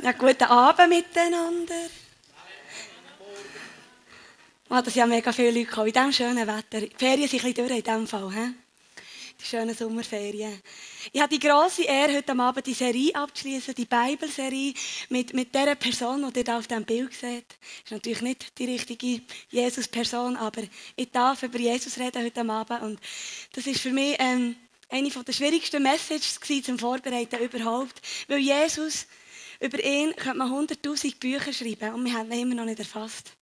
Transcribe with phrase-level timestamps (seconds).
[0.00, 1.74] Ja, guten Abend miteinander.
[4.70, 6.80] Oh, das ja mega viele Leute gekommen, in diesem schönen Wetter.
[6.80, 8.32] Die Ferien sind ein bisschen durch in diesem Fall.
[8.32, 8.54] He?
[9.40, 10.62] Die schönen Sommerferien.
[11.12, 14.74] Ich habe die grosse Ehre, heute Abend die Serie abzuschließen, die Bibelserie
[15.08, 17.46] mit, mit der Person, die ihr hier auf diesem Bild seht.
[17.48, 20.62] Das ist natürlich nicht die richtige Jesus-Person, aber
[20.94, 22.82] ich darf über Jesus reden heute Abend.
[22.82, 23.00] Und
[23.52, 24.54] das ist für mich ähm,
[24.90, 28.00] eine der schwierigsten Messages zum Vorbereiten überhaupt.
[28.28, 29.06] Weil Jesus
[29.60, 33.32] über ihn könnte man 100.000 Bücher schreiben und wir haben ihn immer noch nicht erfasst.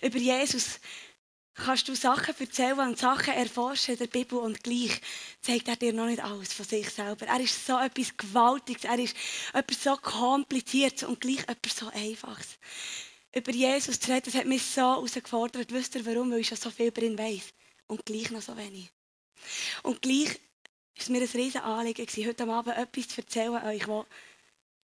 [0.00, 0.80] Über Jesus
[1.54, 5.00] kannst du Sachen erzählen und Sachen erforschen in der Bibel und gleich
[5.40, 7.26] zeigt er dir noch nicht alles von sich selber.
[7.26, 9.16] Er ist so etwas Gewaltiges, er ist
[9.52, 12.58] etwas so Kompliziertes und gleich etwas so Einfaches.
[13.34, 15.72] Über Jesus zu reden, das hat mich so herausgefordert.
[15.72, 16.30] Wisst ihr warum?
[16.30, 17.54] Weil ich schon so viel über ihn weiss.
[17.86, 18.90] Und gleich noch so wenig.
[19.82, 20.36] Und gleich war
[20.98, 24.04] es mir ein riesen Anliegen, heute Abend etwas zu erzählen euch, was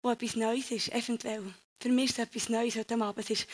[0.09, 1.43] wo etwas Neues ist, eventuell.
[1.79, 3.19] Für mich ist es etwas Neues heute Abend.
[3.19, 3.47] Es ist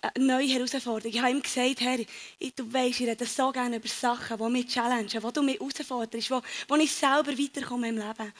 [0.00, 1.12] eine neue Herausforderung.
[1.12, 4.68] Ich habe ihm gesagt, Herr, du weißt, ich rede so gerne über Sachen, die mich
[4.68, 8.32] challengen, wo du mich herausforderst, wo, wo ich selber weiterkomme im Leben.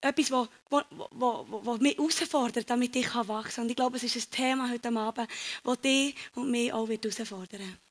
[0.00, 3.64] Etwas, wo, mich herausfordert, damit ich wachsen kann.
[3.64, 5.28] Und ich glaube, es ist ein Thema heute Abend,
[5.64, 7.85] das dich und mich auch herausfordern wird.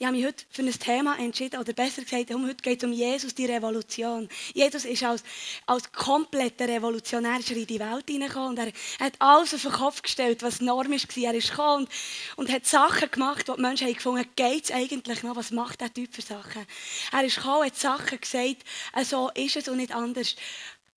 [0.00, 2.92] Ich habe mich heute für ein Thema entschieden, oder besser gesagt, heute geht es um
[2.92, 4.28] Jesus, die Revolution.
[4.54, 5.24] Jesus ist als,
[5.66, 10.44] als kompletter Revolutionär in die Welt hineingekommen und er hat alles auf den Kopf gestellt,
[10.44, 11.24] was Norm war.
[11.24, 11.88] Er ist gekommen
[12.36, 15.34] und, und hat Sachen gemacht, wo die Menschen haben gefunden haben, geht es eigentlich noch,
[15.34, 16.64] was macht der Typ für Sachen?
[17.10, 18.64] Er ist gekommen, hat Sachen gesagt,
[19.02, 20.36] so ist es und nicht anders.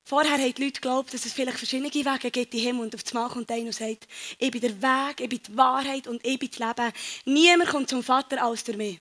[0.03, 3.03] Vorher haben die Leute geglaubt, dass es vielleicht verschiedene Wege gibt im Himmel und auf
[3.03, 4.07] das Mal kommt einer und sagt,
[4.39, 6.94] ich bin der Weg, ich bin die Wahrheit und ich bin das Leben.
[7.25, 8.99] Niemand kommt zum Vater als durch mich.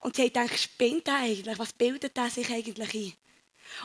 [0.00, 1.58] Und sie haben gedacht, spinnt er eigentlich?
[1.58, 3.12] Was bildet er sich eigentlich ein?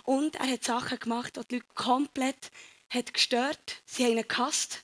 [0.04, 2.52] Und er hat Sachen gemacht, die die Leute komplett
[2.90, 3.82] hat gestört.
[3.86, 4.84] Sie haben ihn gehasst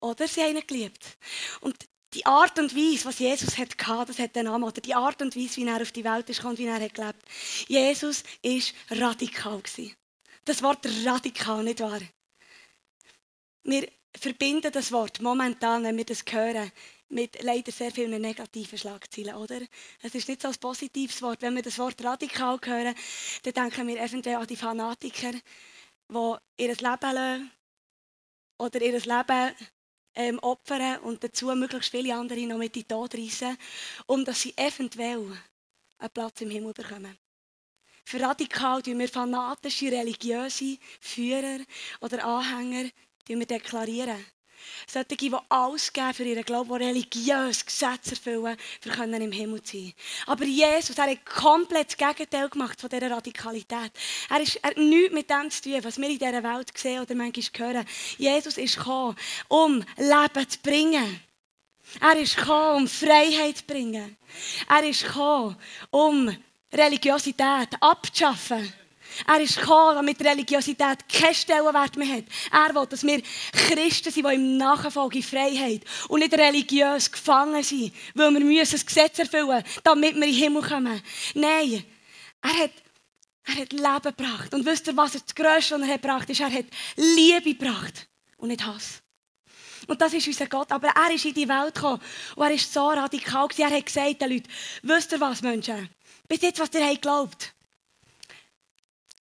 [0.00, 1.18] oder sie haben ihn geliebt.
[1.60, 1.76] Und
[2.14, 4.64] die Art und Weise, was Jesus hat das hat den Namen.
[4.64, 6.94] Oder die Art und Weise, wie er auf die Welt ist und wie er hat
[6.94, 7.22] gelebt.
[7.68, 9.60] Jesus war radikal.
[9.60, 9.94] Gewesen.
[10.44, 12.00] Das Wort radikal, nicht wahr?
[13.62, 16.72] Wir verbinden das Wort momentan, wenn wir das hören,
[17.10, 19.60] mit leider sehr vielen negativen Schlagzeilen, oder?
[20.02, 21.42] Es ist nicht so ein positives Wort.
[21.42, 22.94] Wenn wir das Wort radikal hören,
[23.42, 27.50] dann denken wir eventuell an die Fanatiker, die ihr Leben lassen
[28.58, 29.54] oder ihr Leben
[30.14, 33.56] ähm, opfern und dazu möglichst viele andere noch mit in den Tod reissen,
[34.06, 35.38] um dass sie eventuell
[35.98, 37.18] einen Platz im Himmel bekommen.
[38.10, 41.60] Für radikal tun wir fanatische, religiöse Führer
[42.00, 42.90] oder Anhänger
[43.28, 44.26] wir deklarieren.
[44.88, 49.60] Solche, die alles geben für ihren Glauben, die religiös Gesetze erfüllen, für können im Himmel
[49.62, 49.92] sein.
[50.26, 53.92] Aber Jesus, er hat komplett das Gegenteil gemacht von dieser Radikalität.
[54.28, 57.02] Er, ist, er hat nichts mit dem zu tun, was wir in dieser Welt sehen
[57.02, 57.86] oder manchmal hören.
[58.18, 59.16] Jesus ist gekommen,
[59.46, 61.20] um Leben zu bringen.
[62.00, 64.16] Er ist gekommen, um Freiheit zu bringen.
[64.68, 65.56] Er ist gekommen,
[65.90, 66.36] um
[66.72, 68.72] Religiosität abzuschaffen.
[69.26, 72.24] Er ist gekommen, damit Religiosität keinen Stellenwert mehr hat.
[72.52, 73.20] Er will, dass wir
[73.52, 78.86] Christen sind, die im Nachfolge Freiheit und nicht religiös gefangen sind, weil wir müssen das
[78.86, 81.02] Gesetz erfüllen damit wir in den Himmel kommen.
[81.34, 81.84] Nein,
[82.42, 82.70] er hat,
[83.44, 84.54] er hat Leben gebracht.
[84.54, 86.40] Und wisst ihr, was er das Größte, was er hat gebracht ist?
[86.40, 86.66] Er hat
[86.96, 89.02] Liebe gebracht und nicht Hass.
[89.86, 90.70] Und das ist unser Gott.
[90.70, 92.00] Aber er ist in die Welt gekommen
[92.36, 93.48] und er ist so radikal.
[93.56, 94.48] Er hat gesagt den Leuten,
[94.82, 95.90] wisst ihr was, Menschen?
[96.30, 97.52] Bis jetzt, was ihr habt glaubt.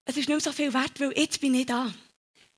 [0.05, 1.91] Es ist nicht mehr so viel wert, weil jetzt bin ich da.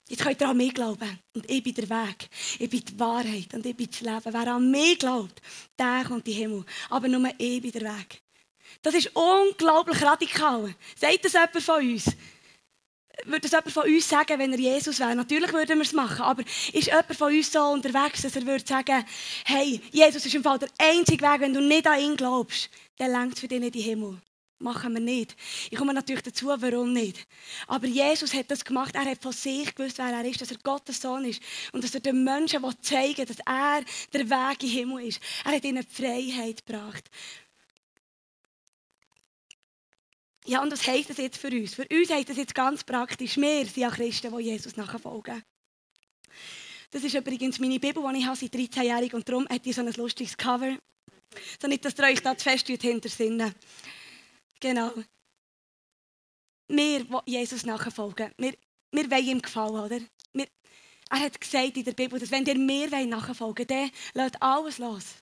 [0.09, 1.19] Jetzt könnt ihr an mich glauben.
[1.34, 2.29] Und ich bin der Weg.
[2.59, 3.53] Ich bin die Wahrheit.
[3.53, 4.25] Und ich bin das Leben.
[4.25, 5.41] Wer an mich glaubt,
[5.79, 6.66] der kommt in den Himmel.
[6.90, 8.22] Aber nur ich bin der Weg.
[8.81, 10.75] Das ist unglaublich radikal.
[10.97, 12.07] Sagt das jemand von uns?
[13.23, 15.16] Würde das jemand von uns sagen, wenn er Jesus wäre?
[15.16, 16.23] Natürlich würden wir es machen.
[16.23, 19.06] Aber ist jemand von uns so unterwegs, dass er würde sagen,
[19.45, 23.31] hey, Jesus ist im Fall der einzige Weg, wenn du nicht an ihn glaubst, dann
[23.31, 24.22] es für dich nicht in den Himmel
[24.61, 25.35] machen wir nicht.
[25.69, 27.27] Ich komme natürlich dazu, warum nicht.
[27.67, 28.95] Aber Jesus hat das gemacht.
[28.95, 31.41] Er hat von sich gewusst, wer er ist, dass er Gottes Sohn ist
[31.72, 35.22] und dass er den Menschen zeigen will, dass er der Weg in den Himmel ist.
[35.46, 37.09] Er hat ihnen Freiheit gebracht.
[40.46, 41.75] Ja, und was heisst das jetzt für uns?
[41.75, 43.37] Für uns heisst das jetzt ganz praktisch.
[43.37, 45.43] Wir sind ja Christen, die Jesus nachfolgen.
[46.90, 49.72] Das ist übrigens meine Bibel, die ich habe seit 13 Jahren und darum hat die
[49.72, 50.78] so ein lustiges Cover.
[51.61, 53.53] So nicht, dass ihr euch da zu fest hinter Sinnen.
[54.61, 54.93] Genau.
[56.69, 58.53] Wir, die Jesus nachfolgen, wir,
[58.91, 59.99] wir wollen ihm gefallen, oder?
[60.31, 60.47] Wir,
[61.09, 64.78] er hat gesagt in der Bibel, dass wenn ihr mir nachfolgen wollt, dann lasst alles
[64.78, 65.16] los.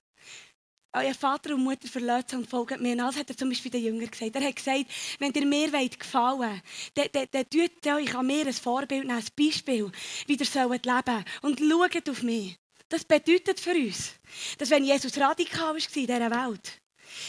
[0.92, 2.96] euer Vater und Mutter verlässt und folgt mir.
[2.96, 4.36] Das hat er zum Beispiel den Jüngern gesagt.
[4.36, 4.86] Er hat gesagt,
[5.18, 6.60] wenn ihr mir gefallen
[6.94, 9.90] wollt, dann, tut euch an mir ein Vorbild ein Beispiel,
[10.26, 12.56] wie ihr sollt leben Und schaut auf mich.
[12.88, 14.14] Das bedeutet für uns,
[14.58, 16.79] dass wenn Jesus radikal war in dieser Welt,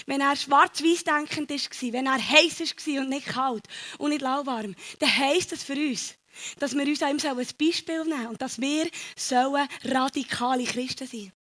[0.05, 3.67] wenn er schwarz-weiß denkend war, wenn er heiß war und nicht kalt
[3.97, 6.15] und nicht lauwarm, dann heisst das für uns,
[6.59, 11.33] dass wir uns ihm ein Beispiel nehmen und dass wir sollen radikale Christen sein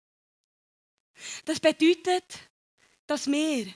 [1.45, 2.25] Das bedeutet,
[3.07, 3.67] dass wir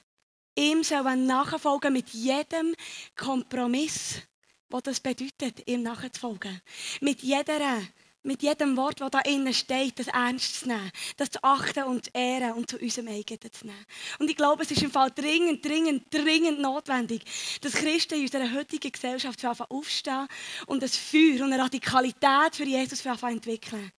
[0.55, 2.75] ihm sollen nachfolgen mit jedem
[3.15, 4.21] Kompromiss,
[4.69, 6.61] was das bedeutet, ihm nachzufolgen.
[7.01, 7.81] Mit jeder
[8.23, 12.05] mit jedem Wort, das da innen steht, das ernst zu nehmen, das zu achten und
[12.05, 13.85] zu ehren und zu unserem eigenen zu nehmen.
[14.19, 17.23] Und ich glaube, es ist im Fall dringend, dringend, dringend notwendig,
[17.61, 20.27] dass Christen in unserer heutigen Gesellschaft aufstehen
[20.67, 23.91] und das Feuer und eine Radikalität für Jesus entwickeln.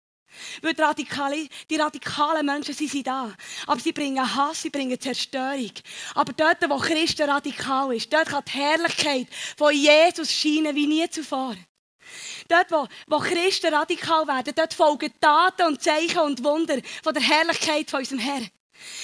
[0.62, 3.32] Weil die, Radikale, die radikalen Menschen sie sind da.
[3.66, 5.70] Aber sie bringen Hass, sie bringen Zerstörung.
[6.14, 11.08] Aber dort, wo Christen radikal ist, dort kann die Herrlichkeit von Jesus scheinen wie nie
[11.08, 11.54] zuvor.
[12.48, 17.22] Dort, wo, wo Christen radikal werden, dort folgen Taten und Zeichen und Wunder von der
[17.22, 18.50] Herrlichkeit von unserem Herrn.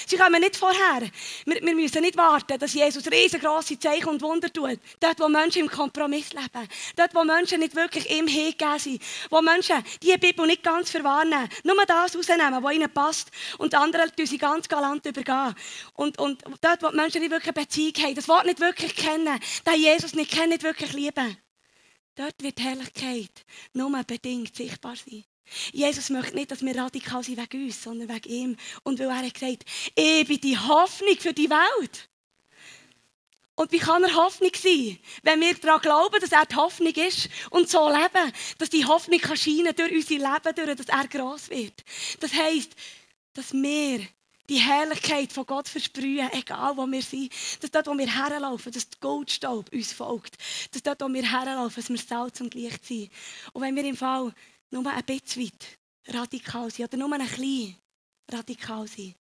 [0.06, 1.02] Sie kommen nicht vorher.
[1.44, 4.78] Wir, wir, müssen nicht warten, dass Jesus riesengroße Zeichen und Wunder tut.
[4.98, 6.69] Dort, wo Menschen im Kompromiss leben.
[6.96, 9.02] Dort, wo Menschen nicht wirklich ihm hingegeben sind.
[9.31, 11.48] Wo Menschen die Bibel nicht ganz verwarnen.
[11.64, 13.31] Nur das rausnehmen, was ihnen passt.
[13.58, 15.54] Und die anderen tun sie ganz galant übergehen.
[15.94, 19.81] Und, und dort, wo Menschen nicht wirklich Beziehung haben, das Wort nicht wirklich kennen, den
[19.81, 21.37] Jesus nicht kennen, nicht wirklich lieben.
[22.14, 25.24] Dort wird die Herrlichkeit nur bedingt sichtbar sein.
[25.72, 28.56] Jesus möchte nicht, dass wir radikal sind wegen uns, sondern wegen ihm.
[28.82, 29.64] Und weil er gesagt,
[29.94, 32.08] ich bin die Hoffnung für die Welt.
[33.56, 34.98] Und wie kann er Hoffnung sein?
[35.22, 39.18] Wenn wir daran glauben, dass er die Hoffnung ist und so leben, dass die Hoffnung
[39.18, 41.84] kann scheinen durch unser Leben, durch, dass er gross wird.
[42.20, 42.74] Das heisst,
[43.34, 44.06] dass wir
[44.50, 47.32] die Herrlichkeit von Gott versprühen, egal wo wir sind.
[47.61, 50.37] Dass dort, wo wir herlaufen, dass der Goldstaub uns folgt.
[50.73, 53.11] Dass dort, wo wir herlaufen, dass wir Salz und Licht sind.
[53.52, 54.35] Und wenn wir im Fall
[54.70, 57.76] nur ein bisschen weit radikal sind oder nur ein klein
[58.31, 59.14] radikal sind,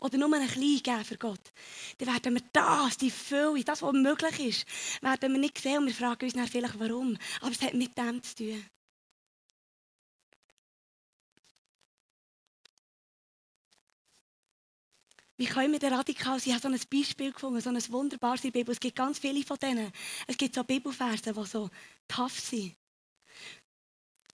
[0.00, 1.40] oder nur ein klein geben für Gott,
[1.98, 5.86] dann werden wir das, die Fülle, das, was möglich ist, werden wir nicht sehen und
[5.86, 7.18] wir fragen uns dann vielleicht, warum.
[7.40, 8.64] Aber es hat mit dem zu tun.
[15.36, 16.48] Wie können wir denn radikal sein?
[16.48, 18.70] Ich habe so ein Beispiel gefunden, so ein wunderbares Bibel.
[18.70, 19.90] Es gibt ganz viele von denen.
[20.26, 21.70] Es gibt so Bibelverse, die so
[22.06, 22.76] tough sind.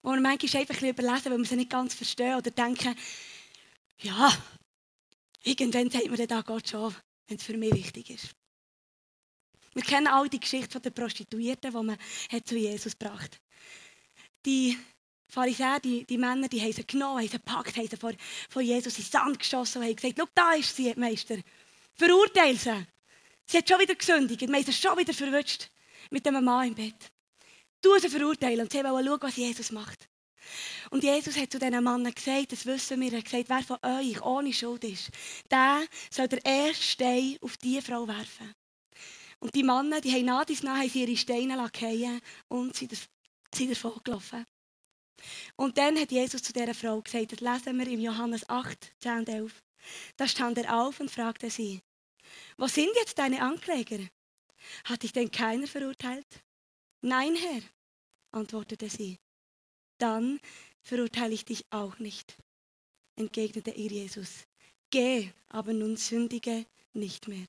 [0.03, 2.95] Wo wir manchmal einfach überlesen, weil wir sie nicht ganz verstehen oder denken,
[3.99, 4.31] ja,
[5.43, 6.95] irgendwann sagt man da Gott schon,
[7.27, 8.35] wenn es für mich wichtig ist.
[9.73, 11.97] Wir kennen all die Geschichte der Prostituierten, die man
[12.45, 13.41] zu Jesus gebracht hat.
[14.45, 14.77] Die
[15.31, 18.11] Pharisäer, die, die Männer, die haben sie genommen, haben sie gepackt, haben sie vor,
[18.49, 21.37] vor Jesus in den Sand geschossen und haben gesagt, schau, da ist sie, Meister.
[21.93, 22.85] Verurteile sie.
[23.45, 25.69] Sie hat schon wieder gesündigt, sie schon wieder verwünscht
[26.09, 27.11] mit einem Mann im Bett.
[27.81, 30.09] Du sie verurteilen und sie wollen schauen, was Jesus macht.
[30.89, 33.77] Und Jesus hat zu diesen Männern gesagt, das wissen wir, er hat gesagt, wer von
[33.83, 35.11] euch ohne Schuld ist,
[35.49, 38.53] der soll der erste Stein auf diese Frau werfen.
[39.39, 42.19] Und die Männer, die haben nach dies nach ihre Steine fallen
[42.49, 44.45] und sind davon gelaufen.
[45.55, 49.19] Und dann hat Jesus zu dieser Frau gesagt, das lesen wir im Johannes 8, 10
[49.19, 49.63] und 11.
[50.17, 51.81] Da stand er auf und fragte sie,
[52.57, 53.99] wo sind jetzt deine Ankläger?
[54.85, 56.43] Hat dich denn keiner verurteilt?
[57.01, 57.61] Nein, Herr,
[58.31, 59.17] antwortete sie.
[59.97, 60.39] Dann
[60.81, 62.37] verurteile ich dich auch nicht,
[63.15, 64.45] entgegnete ihr Jesus.
[64.89, 67.47] Geh, aber nun sündige nicht mehr.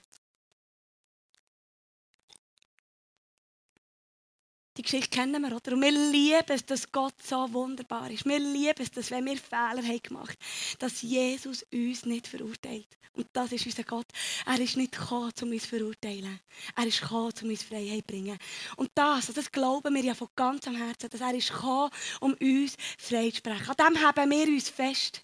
[4.77, 5.73] Die Geschichte kennen wir, oder?
[5.73, 8.25] Und wir lieben es, dass Gott so wunderbar ist.
[8.25, 12.89] Wir lieben es, dass wenn wir Fehler haben gemacht haben, dass Jesus uns nicht verurteilt.
[13.15, 14.07] Und das ist unser Gott.
[14.47, 16.41] Er ist nicht gekommen, um uns zu verurteilen.
[16.75, 18.39] Er ist gekommen, um uns Freiheit zu bringen.
[18.77, 22.77] Und das, das glauben wir ja von ganzem Herzen, dass er ist gekommen, um uns
[22.99, 23.69] frei zu sprechen.
[23.69, 25.23] An dem haben wir uns fest.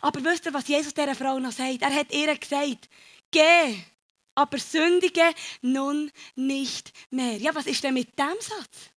[0.00, 1.82] Aber wisst ihr, was Jesus dieser Frau noch sagt?
[1.82, 2.88] Er hat ihr gesagt,
[3.32, 3.82] geh
[4.36, 7.38] aber sündige nun nicht mehr.
[7.38, 8.90] Ja, was ist denn mit dem Satz?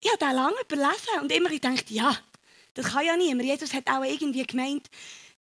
[0.00, 2.16] Ich habe den lange überlesen und immer gedacht, ja,
[2.74, 3.48] das kann ja niemand.
[3.48, 4.88] Jesus hat auch irgendwie gemeint,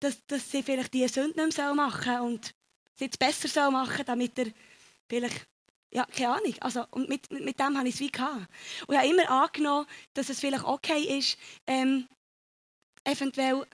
[0.00, 2.54] dass, dass sie vielleicht diese Sünde nicht mehr machen und
[2.94, 4.46] sie es besser machen soll, damit er
[5.08, 5.46] vielleicht,
[5.90, 6.54] ja, keine Ahnung.
[6.60, 8.46] Also, und mit, mit, mit dem habe ich es wie gehabt.
[8.86, 12.08] Und ich habe immer angenommen, dass es vielleicht okay ist, ähm,
[13.04, 13.66] eventuell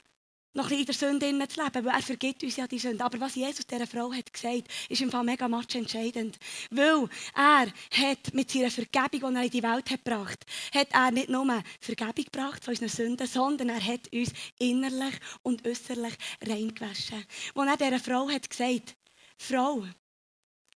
[0.54, 3.04] noch ein in der Sünde zu leben, weil er vergibt uns ja die Sünde.
[3.04, 6.38] Aber was Jesus dieser Frau hat gesagt, ist im Fall mega much entscheidend.
[6.70, 10.44] Weil er hat mit seiner Vergebung, die er in die Welt hat gebracht
[10.74, 15.66] hat, er nicht nur Vergebung gebracht von unseren Sünden, sondern er hat uns innerlich und
[15.66, 17.24] äußerlich reingewaschen.
[17.54, 18.96] Als er dieser Frau hat gesagt,
[19.38, 19.84] Frau,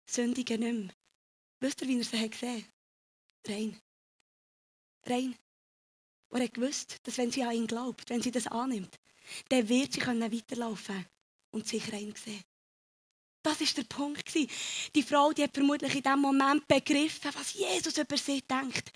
[0.05, 0.89] sündige nicht mehr.
[1.59, 2.65] Wisst ihr, wie er sie hat gesehen
[3.47, 3.79] Rein.
[5.05, 5.35] Rein.
[6.29, 8.99] Und er hat gewusst, dass wenn sie an ihn glaubt, wenn sie das annimmt,
[9.49, 11.05] dann wird sie weiterlaufen
[11.51, 12.43] und sich rein sehen.
[13.43, 14.35] Das war der Punkt.
[14.35, 18.91] Die Frau die hat vermutlich in diesem Moment begriffen, was Jesus über sie denkt.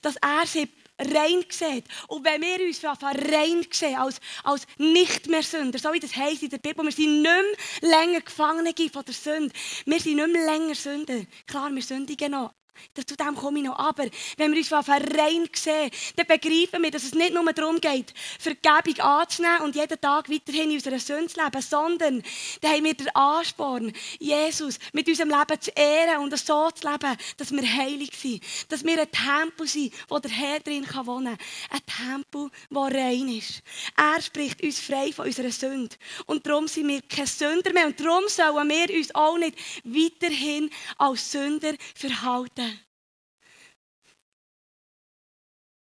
[0.00, 1.84] Dass er sie rein sieht.
[2.06, 6.44] Und wenn wir uns rein sehen, als, als nicht mehr Sünder, so wie das heisst
[6.44, 9.52] in der Bibel, wir sind nicht mehr länger Gefangene von der Sünde.
[9.84, 11.26] Wir sind nicht mehr länger Sünder.
[11.46, 12.52] Klar, wir sündigen noch.
[12.94, 13.78] Zu dem komme ich noch.
[13.78, 14.04] Aber
[14.36, 19.00] wenn wir uns rein sehen, dann begreifen wir, dass es nicht nur darum geht, Vergebung
[19.00, 22.22] anzunehmen und jeden Tag weiterhin in unserer Sünde zu leben, sondern
[22.60, 27.16] dann haben wir den Ansporn, Jesus mit unserem Leben zu ehren und so zu leben,
[27.36, 28.42] dass wir heilig sind.
[28.68, 31.46] Dass wir ein Tempel sind, wo der Herr drin wohnen kann.
[31.70, 33.62] Ein Tempel, der rein ist.
[33.96, 35.96] Er spricht uns frei von unserer Sünde.
[36.26, 37.86] Und darum sind wir keine Sünder mehr.
[37.86, 42.65] Und darum sollen wir uns auch nicht weiterhin als Sünder verhalten.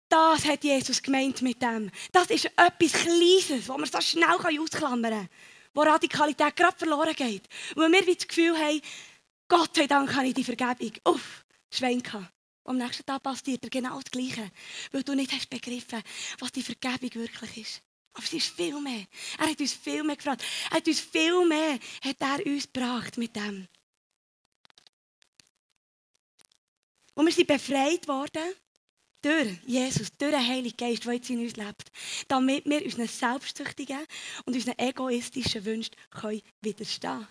[0.10, 1.90] Das hat Jesus gemeint mit dem.
[2.12, 5.30] Das ist etwas Kleines, das man so schnell ausklammern kann,
[5.74, 7.44] wo Radikalität gerade verloren geht.
[7.76, 8.82] Wenn wir das Gefühl haben,
[9.48, 10.92] Gott sei Dank habe ich die Vergebung.
[11.06, 12.32] Uff, Schwein gehabt.
[12.66, 14.52] am nächsten Tag passiert dir genau das Gleiche,
[14.92, 16.02] weil du nicht hast begriffen,
[16.40, 17.82] was die Vergebung wirklich ist.
[18.14, 19.06] Aber es ist viel mehr.
[19.38, 20.44] Er hat uns viel mehr gefragt.
[20.70, 23.68] Er hat uns viel mehr hat er uns gebracht mit dem.
[27.14, 28.56] Und wir sind befreit worden
[29.25, 31.91] durch Jesus, durch den Heiligen Geist, der jetzt in uns lebt,
[32.27, 34.05] damit wir unseren selbstsüchtigen
[34.46, 35.96] und unseren egoistischen Wünschen
[36.62, 37.27] widerstehen können.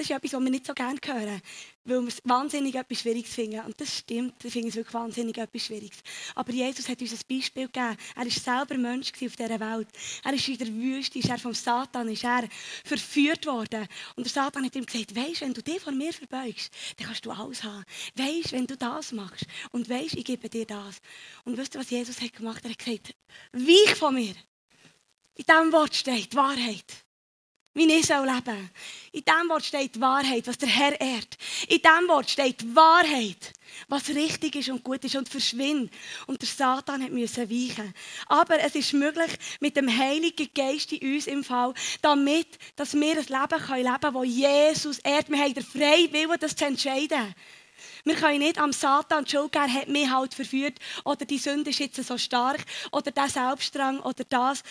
[0.00, 1.42] Das ist etwas, was wir nicht so gerne hören,
[1.84, 3.60] weil wir es wahnsinnig etwas Schwieriges finden.
[3.60, 5.98] Und das stimmt, ich finde es wirklich wahnsinnig etwas Schwieriges.
[6.34, 7.98] Aber Jesus hat uns ein Beispiel gegeben.
[8.16, 9.88] Er war selber Mensch auf dieser Welt.
[10.24, 12.48] Er ist in der Wüste, ist er vom Satan ist er
[12.82, 13.86] verführt worden.
[14.16, 17.26] Und der Satan hat ihm gesagt, weisst, wenn du dich vor mir verbeugst, dann kannst
[17.26, 17.84] du alles haben.
[18.14, 21.02] Weisst, wenn du das machst und weisst, ich gebe dir das.
[21.44, 22.64] Und wisst ihr, was Jesus hat gemacht?
[22.64, 23.14] Er hat gesagt,
[23.52, 24.34] weich von mir.
[25.34, 27.04] In diesem Wort steht Wahrheit
[27.74, 28.70] wie ich soll leben
[29.12, 31.36] In diesem Wort steht Wahrheit, was der Herr ehrt.
[31.68, 33.52] In diesem Wort steht Wahrheit,
[33.88, 35.92] was richtig ist und gut ist und verschwindet.
[36.26, 37.94] Und der Satan musste weichen.
[38.26, 41.72] Aber es ist möglich mit dem Heiligen Geist in uns im Fall,
[42.02, 45.30] damit dass wir ein Leben leben können, das Jesus ehrt.
[45.30, 47.34] Wir haben den freien Willen, das zu entscheiden.
[48.04, 51.70] Wir können nicht am Satan die Schuld geben, hat mich halt verführt, oder die Sünde
[51.70, 54.62] ist jetzt so stark, oder der Selbstdrang, oder das.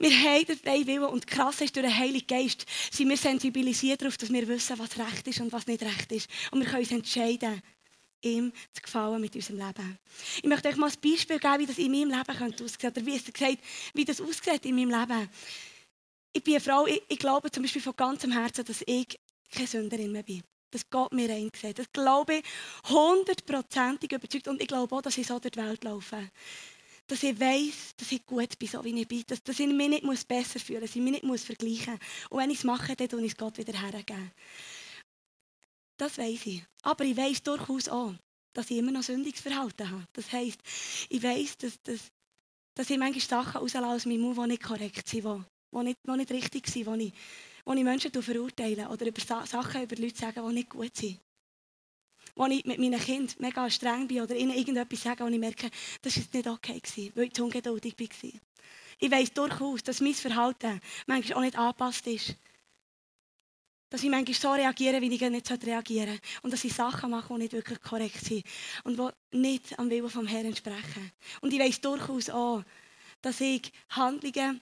[0.00, 4.00] Wir haben den freien Willen und krass ist, durch den Heiligen Geist sind wir sensibilisiert
[4.00, 6.28] darauf, dass wir wissen, was recht ist und was nicht recht ist.
[6.52, 7.60] Und wir können uns entscheiden,
[8.22, 9.98] ihm zu gefallen mit unserem Leben.
[10.36, 13.06] Ich möchte euch mal ein Beispiel geben, wie das in meinem Leben könnte aussehen Oder
[13.06, 13.58] wie es gesagt,
[13.94, 15.28] wie das aussieht in meinem Leben.
[16.32, 19.18] Ich bin eine Frau, ich, ich glaube zum Beispiel von ganzem Herzen, dass ich
[19.50, 20.42] keine Sünderin mehr bin.
[20.70, 22.44] Dass Gott mir reingesehen Das glaube ich
[22.88, 24.46] hundertprozentig überzeugt.
[24.46, 26.30] Und ich glaube auch, dass ich so durch die Welt laufe
[27.08, 29.24] dass ich weiß, dass ich gut bin, so wie ich bin.
[29.26, 32.30] Dass, dass ich mich nicht muss besser fühlen muss, dass ich mich nicht vergleichen muss.
[32.30, 34.30] Und wenn ich es mache, dann tue ich es Gott wieder hergeben.
[35.96, 36.62] Das weiß ich.
[36.82, 38.14] Aber ich weiß durchaus auch,
[38.52, 40.04] dass ich immer noch Sündigungsverhalten habe.
[40.12, 40.60] Das heisst,
[41.08, 42.00] ich weiß, dass, dass,
[42.74, 45.98] dass ich manchmal Sachen rauslasse aus meinem Mund, die nicht korrekt sind, die, die, nicht,
[46.06, 50.42] die nicht richtig sind, wo ich, ich Menschen verurteile oder über Sachen über Leute sage,
[50.46, 51.18] die nicht gut sind
[52.38, 55.68] wo ich mit meinen Kindern mega streng bin oder ihnen irgendetwas sage, wo ich merke,
[56.02, 58.30] das war nicht okay, gewesen, weil ich zu ungeduldig war.
[59.00, 62.36] Ich weiss durchaus, dass mein Verhalten manchmal auch nicht angepasst ist.
[63.90, 66.22] Dass ich manchmal so reagiere, wie ich nicht reagieren sollte.
[66.42, 68.44] Und dass ich Sachen mache, die nicht wirklich korrekt sind.
[68.84, 71.12] Und die nicht am Willen vom Herrn entsprechen.
[71.40, 72.62] Und ich weiss durchaus auch,
[73.20, 74.60] dass ich Handlungen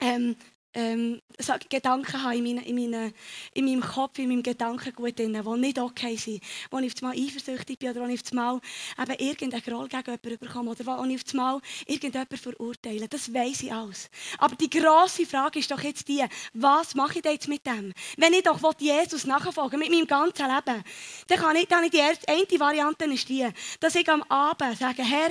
[0.00, 0.36] ähm,
[0.76, 1.22] ähm,
[1.70, 3.12] Gedanken habe in, meine, in, meine,
[3.54, 6.42] in meinem Kopf, in meinem Gedankengut, drin, die nicht okay sind.
[6.70, 8.60] Wo ich auf einmal eifersüchtig bin oder wo ich auf einmal
[9.00, 13.08] eben irgendeinen Groll gegen jemanden bekomme oder wo ich auf einmal irgendjemanden verurteile.
[13.08, 14.10] Das weiss ich alles.
[14.38, 17.92] Aber die grosse Frage ist doch jetzt die, was mache ich jetzt mit dem?
[18.16, 20.84] Wenn ich doch Jesus nachfolgen mit meinem ganzen Leben,
[21.28, 23.48] dann kann ich, dann die erste, eine Variante ist die,
[23.80, 25.30] dass ich am Abend sage, Herr,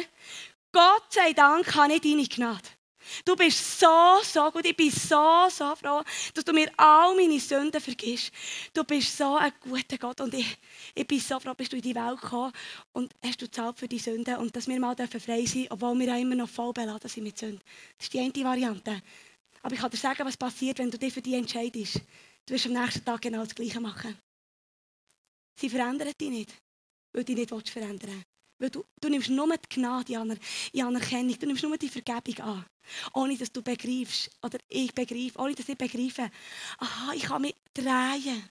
[0.72, 2.68] Gott sei Dank habe ich deine Gnade.
[3.24, 4.66] Du bist so, so gut.
[4.66, 6.02] Ich bin so, so froh,
[6.34, 8.32] dass du mir all meine Sünden vergisst.
[8.74, 10.22] Du bist so ein guter Gott.
[10.22, 10.58] Und ich,
[10.94, 12.52] ich bin so froh, bist du in die Welt gekommen
[12.94, 16.00] und hast du zahlt für die Sünden und dass wir mal frei sein dürfen, obwohl
[16.00, 17.62] wir auch immer noch voll beladen sind mit Sünden.
[17.98, 19.02] Das ist die eine Variante.
[19.62, 22.02] Aber ich kann dir sagen, was passiert, wenn du dich für die entscheidest.
[22.46, 24.16] Du wirst am nächsten Tag genau das Gleiche machen.
[25.60, 26.54] Sie verändern dich nicht,
[27.14, 28.35] weil du dich nicht verändern willst.
[28.58, 30.14] Weil du, du nimmst nur die Gnade
[30.72, 32.66] in Anerkennung, du nimmst nur die Vergebung an.
[33.14, 36.30] Ohne dass du begreifst, oder ich begreife, ohne dass ich begreife,
[36.78, 38.50] aha, ich kann mich drehen.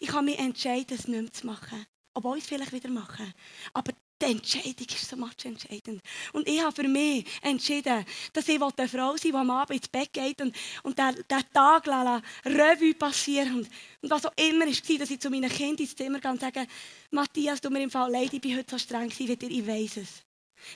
[0.00, 1.86] Ich kann mich entscheiden, es nicht mehr zu machen.
[2.14, 3.32] Obwohl ich es vielleicht wieder machen.
[3.72, 6.02] Aber die Entscheidung ist so much entscheidend.
[6.32, 9.76] Und ich habe für mich entschieden, dass ich eine Frau sein will, die am Abend
[9.76, 11.16] ins Bett geht und, und den,
[11.52, 13.56] Tag la, Revue passieren.
[13.56, 13.68] Und,
[14.02, 16.66] und was auch immer war, dass ich zu meinen Kindern ins Zimmer gehe und sage,
[17.10, 19.96] Matthias, du mir im Fall leid, ich bin heute so streng wie dir, ich weiß
[19.98, 20.22] es.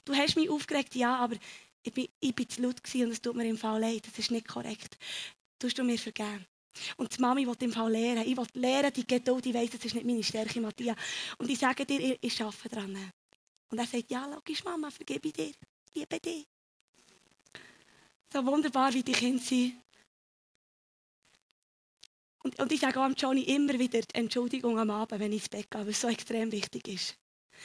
[0.04, 1.36] Du hast mich aufgeregt, ja, aber
[1.82, 4.30] ich bin, ich bin zu laut und es tut mir im Fall leid, das ist
[4.30, 4.96] nicht korrekt.
[5.58, 6.46] Tust du mir vergeben?
[6.96, 8.26] Und die Mami will im Fall lernen.
[8.26, 10.96] Ich will lernen, die Geduld, ich weiss, das ist nicht meine Stärke, Matthias.
[11.38, 13.12] Und ich sage dir, ich, ich arbeite daran.
[13.70, 15.52] Und er sagt, ja, logisch, Mama, vergebe ich dir,
[15.94, 16.46] liebe dich.
[18.32, 19.74] So wunderbar, wie die Kinder sind.
[22.42, 25.70] Und, und ich sage auch Johnny immer wieder Entschuldigung am Abend, wenn ich ins Bett
[25.70, 27.16] gehe, weil es so extrem wichtig ist.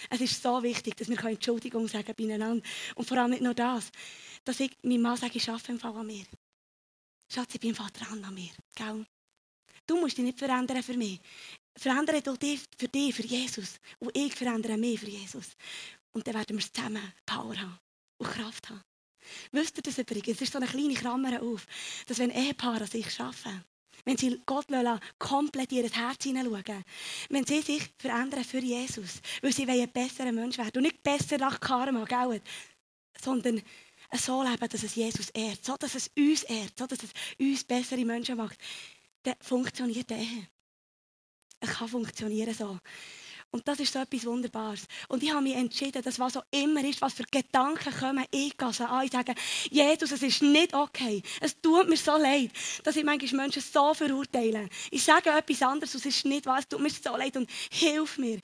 [0.09, 2.65] Es ist so wichtig, dass wir Entschuldigung sagen beieinander.
[2.95, 3.91] Und vor allem nicht nur das,
[4.45, 6.25] dass ich meinem Mann sage, ich arbeite im Fall an mir.
[7.31, 8.51] Schatz, ich bin im an mir.
[8.73, 9.05] Gell?
[9.85, 11.19] Du musst dich nicht verändern für mich.
[11.79, 13.79] Verändere dich für dich, für Jesus.
[13.99, 15.55] Und ich verändere mich für Jesus.
[16.11, 17.79] Und dann werden wir zusammen Power haben
[18.17, 18.83] und Kraft haben.
[19.51, 20.37] Wisst ihr das übrigens?
[20.37, 21.65] Es ist so eine kleine Klammer auf,
[22.07, 23.63] dass wenn Ehepaare sich arbeiten,
[24.05, 24.67] wenn sie Gott
[25.17, 26.83] komplett in ihr Herz hineinschauen,
[27.29, 31.37] wenn sie sich verändern für Jesus, weil sie ein besserer Mensch werden und nicht besser
[31.37, 32.41] nach Karma, gell?
[33.21, 33.61] sondern
[34.13, 37.63] so leben, dass es Jesus ehrt, so dass es uns ehrt, so dass es uns
[37.63, 38.57] bessere Menschen macht,
[39.23, 40.47] dann funktioniert die.
[41.59, 42.79] Es kann funktionieren so.
[43.51, 44.85] Und das ist so etwas Wunderbares.
[45.07, 48.55] Und ich habe mich entschieden, dass was auch immer ist, was für Gedanken kommen, ich
[48.55, 49.05] gehe an.
[49.05, 49.33] Ich sage,
[49.71, 51.23] Jesus, es ist nicht okay.
[51.41, 52.51] Es tut mir so leid,
[52.83, 54.69] dass ich manchmal Menschen so verurteile.
[54.91, 56.59] Ich sage etwas anderes und es ist nicht wahr.
[56.59, 58.39] Es tut mir so leid und hilf mir.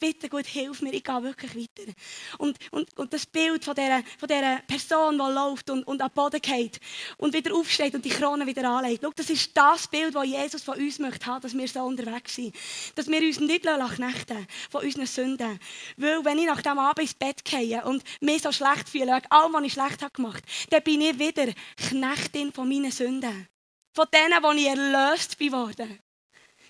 [0.00, 1.92] Bitte gut, hilf mir, ich gehe wirklich weiter.
[2.38, 6.10] Und, und, und das Bild von dieser, von dieser Person, die läuft und, und am
[6.12, 6.78] Boden geht
[7.16, 9.02] und wieder aufsteht und die Krone wieder anlegt.
[9.02, 12.36] Schau, das ist das Bild, das Jesus von uns möchte haben, dass wir so unterwegs
[12.36, 12.54] sind.
[12.94, 14.37] Dass wir uns nicht knechten
[14.70, 15.58] von unseren Sünden.
[15.96, 19.52] Weil wenn ich nach dem Abend ins Bett gehe und mich so schlecht fühle, allem,
[19.52, 21.52] was ich schlecht habe gemacht, dann bin ich wieder
[21.88, 23.48] Knechtin von meinen Sünden.
[23.94, 25.98] Von denen, die ich erlöst bin worden.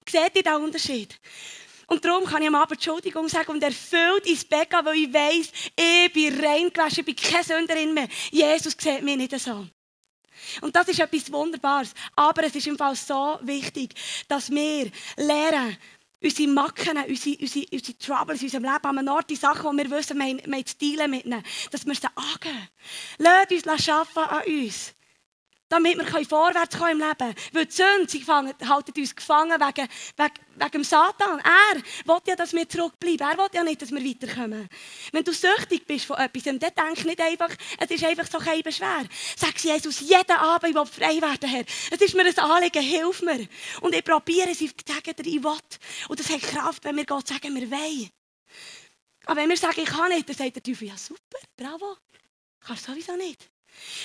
[0.08, 1.18] Seht ihr den Unterschied?
[1.86, 5.12] Und darum kann ich am Abend Entschuldigung sagen und erfüllt ins Bett gehen, weil ich
[5.12, 8.08] weiss, ich bin rein gewaschen, ich bin keine Sünderin mehr.
[8.30, 9.66] Jesus sieht mich nicht so.
[10.60, 11.94] Und das ist etwas Wunderbares.
[12.14, 13.94] Aber es ist im Fall so wichtig,
[14.28, 15.78] dass wir lernen,
[16.22, 19.84] unsere Macken, unsere, unsere, unsere Troubles in unserem Leben, an einem Ort, die Sachen, die
[19.84, 22.68] wir wissen, wir, wir zu dealen mit ihnen, dass wir sie angehen.
[23.18, 24.94] Lasst uns arbeiten an uns
[25.68, 27.34] damit wir vorwärts kommen im Leben.
[27.52, 31.40] Weil die Sünde, sie halten uns gefangen wegen, wegen, wegen Satan.
[31.40, 33.26] Er will ja, dass wir zurückbleiben.
[33.26, 34.68] Er will ja nicht, dass wir weiterkommen.
[35.12, 38.62] Wenn du süchtig bist von etwas, dann denk nicht einfach, es ist einfach so kein
[38.72, 39.04] schwer.
[39.36, 41.64] Sag Jesus, jeden Abend, ich will frei werden, Herr.
[41.90, 43.46] Es ist mir ein Anliegen, hilf mir.
[43.80, 45.52] Und ich probiere es, ich sage dir, ich will.
[46.08, 48.10] Und das hat Kraft, wenn wir Gott sagen, wir wollen.
[49.26, 51.96] Aber wenn wir sagen, ich kann nicht, dann sagt der Teufel, ja super, bravo.
[52.60, 53.50] Kannst sowieso nicht.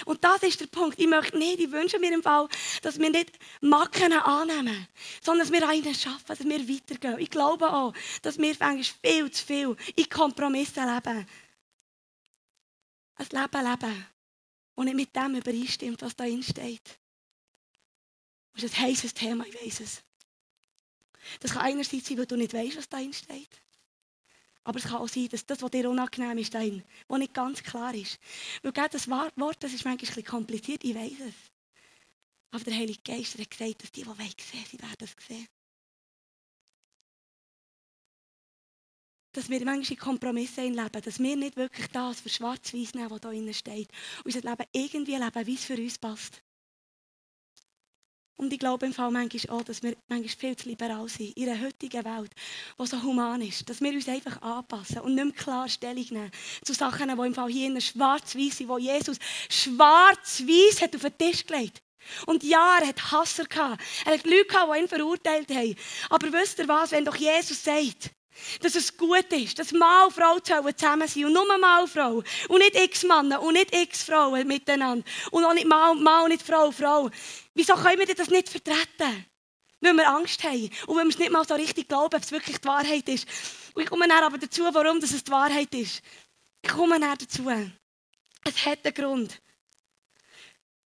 [0.05, 0.99] Und das ist der Punkt.
[0.99, 2.47] Ich möchte nicht, ich wünsche mir im Fall,
[2.81, 4.87] dass wir nicht Macken annehmen,
[5.21, 7.19] sondern dass wir einen schaffen, dass wir weitergehen.
[7.19, 11.27] Ich glaube auch, dass wir eigentlich viel zu viel in Kompromissen leben.
[13.15, 14.05] Ein Leben leben,
[14.75, 16.99] das nicht mit dem übereinstimmt, was da steht.
[18.53, 20.03] Das ist ein heißes Thema, ich weiß es.
[21.39, 23.62] Das kann einerseits sein, weil du nicht weißt, was da steht.
[24.63, 27.61] Aber es kann auch sein, dass das, was dir unangenehm ist, dahin, was nicht ganz
[27.61, 28.19] klar ist.
[28.61, 31.33] Weil das Wort, das ist manchmal ein kompliziert, ich weiß es.
[32.51, 35.47] Aber der Heilige Geist hat gesagt, dass die, die wollen sehen, sie werden es sehen.
[39.33, 43.21] Dass wir manchmal in Kompromissen leben, dass wir nicht wirklich das für schwarz-weiß nehmen, was
[43.21, 43.89] da drin steht.
[44.23, 46.43] Und unser Leben irgendwie leben, wie es für uns passt.
[48.35, 51.49] Und ich glaube im Fall manchmal auch, dass wir manchmal viel zu liberal sind in
[51.49, 52.31] einer heutigen Welt,
[52.79, 53.69] die so human ist.
[53.69, 56.31] Dass wir uns einfach anpassen und nicht mehr klar Stellung nehmen
[56.63, 59.17] zu Sachen, die im Fall hier schwarz-weiß sind, wo Jesus
[59.49, 61.81] schwarz-weiß auf den Tisch gelegt.
[62.25, 63.81] Und ja, er hat Hasser gehabt.
[64.05, 65.75] Er hat Leute gehabt, die ihn verurteilt haben.
[66.09, 68.11] Aber wisst ihr was, wenn doch Jesus sagt,
[68.61, 72.23] dass es gut ist, dass Mann und Frau zusammen sind und nur und Frau.
[72.49, 75.05] Und nicht x-Männer und nicht x-Frauen miteinander.
[75.31, 77.09] Und auch nicht Mann und nicht Frau Frau.
[77.53, 79.25] Wieso können wir das nicht vertreten?
[79.81, 82.31] Weil wir Angst haben und weil wir es nicht mal so richtig glauben, ob es
[82.31, 83.27] wirklich die Wahrheit ist.
[83.73, 86.01] Und ich komme dann aber dazu, warum das es die Wahrheit ist.
[86.61, 87.49] Ich komme dann dazu.
[88.45, 89.41] Es hat einen Grund.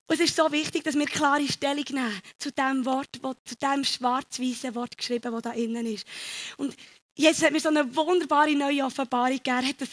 [0.07, 3.55] Und es ist so wichtig, dass wir klare Stellung nehmen zu dem Wort, wo, zu
[3.57, 6.07] dem schwarz-weißen Wort geschrieben, das da innen ist.
[6.55, 6.75] Und
[7.17, 9.67] Jesus hat mir so eine wunderbare neue Offenbarung gegeben.
[9.67, 9.89] Hat das,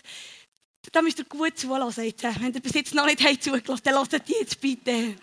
[0.92, 2.22] da müsst ihr gut zulassen jetzt.
[2.22, 5.16] Wenn ihr bis jetzt noch nicht zugelassen habt, dann lasst die jetzt bitte.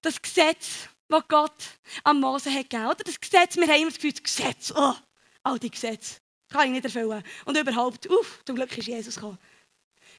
[0.00, 1.62] Das Gesetz, das Gott
[2.04, 2.86] am Mose hat gegeben.
[2.86, 4.94] Oder das Gesetz, wir haben immer das Gefühl, das Gesetz, oh,
[5.42, 7.22] all die Gesetze, kann ich nicht erfüllen.
[7.44, 9.38] Und überhaupt, uff, zum Glück ist Jesus gekommen.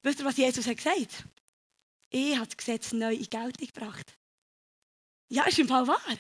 [0.04, 1.26] Wisst ihr, was Jesus hat gesagt?
[2.12, 4.18] Ich habe das Gesetz neu in Geltung gebracht.
[5.30, 6.18] Ja, ist im Fall wahr.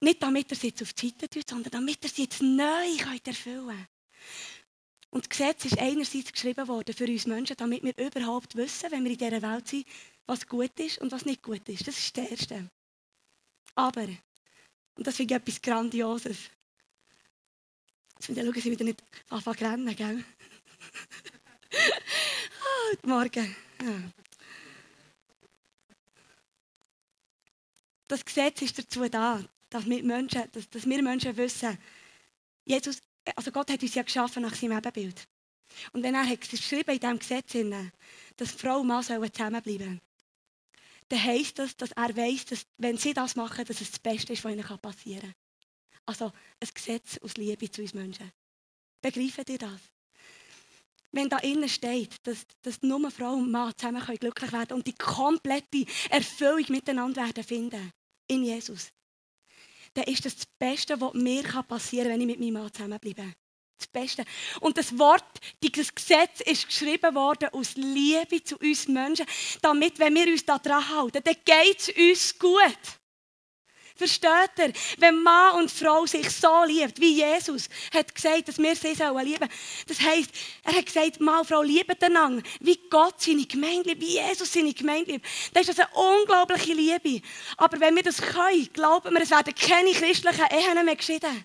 [0.00, 2.96] Nicht damit er es jetzt auf die Seite tut, sondern damit er es jetzt neu
[3.24, 3.88] erfüllen kann.
[5.10, 9.04] Und das Gesetz ist einerseits geschrieben worden für uns Menschen, damit wir überhaupt wissen, wenn
[9.04, 9.86] wir in dieser Welt sind,
[10.26, 11.88] was gut ist und was nicht gut ist.
[11.88, 12.70] Das ist das Erste.
[13.74, 14.06] Aber,
[14.96, 16.50] und das finde ich etwas Grandioses.
[18.20, 20.24] Jetzt schauen Sie wieder nicht anfangen zu rennen, gell?
[21.72, 23.56] ah, guten Morgen.
[23.82, 24.12] Ja.
[28.08, 31.78] Das Gesetz ist dazu da, dass wir Menschen, dass, dass wir Menschen wissen,
[32.64, 32.98] Jesus,
[33.36, 35.26] also Gott hat uns ja geschaffen nach seinem Ebenbild.
[35.92, 37.92] Und wenn er hat geschrieben in diesem Gesetz,
[38.36, 40.00] dass Frau und Mann zusammenbleiben sollen,
[41.08, 44.32] dann heisst das, dass er weiß, dass wenn sie das machen, dass es das Beste
[44.32, 45.34] ist, was ihnen passieren kann.
[46.06, 48.30] Also ein Gesetz aus Liebe zu uns Menschen.
[49.00, 49.80] Begreifen ihr das?
[51.12, 54.94] Wenn da innen steht, dass, dass nur Frau und Mann zusammen glücklich werden und die
[54.94, 57.90] komplette Erfüllung miteinander werden finden
[58.26, 58.88] in Jesus,
[59.98, 63.34] dann ist das das Beste, was mir passieren kann, wenn ich mit meinem Mann zusammenbleibe.
[63.78, 64.24] Das Beste.
[64.60, 65.24] Und das Wort,
[65.62, 69.26] dieses Gesetz ist geschrieben worden aus Liebe zu uns Menschen,
[69.62, 72.97] damit, wenn wir uns daran halten, dann geht es uns gut.
[73.98, 74.72] Versteht ihr?
[74.98, 79.26] Wenn Mann und Frau sich so liebt, wie Jesus hat gesagt, dass wir sie sollen
[79.26, 79.48] lieben.
[79.88, 80.30] Das heisst,
[80.62, 84.52] er hat gesagt, Mann und Frau lieben einander, wie Gott seine Gemeinde liebt, wie Jesus
[84.52, 85.26] seine Gemeinde liebt.
[85.52, 87.26] Das ist eine unglaubliche Liebe.
[87.56, 91.44] Aber wenn wir das können, glauben wir, es werden keine christlichen Ehen mehr geschieden.